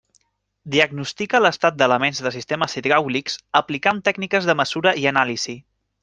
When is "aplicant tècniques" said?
3.61-4.49